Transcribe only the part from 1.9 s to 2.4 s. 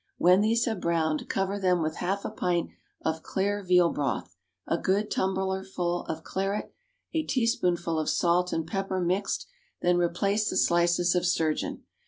half a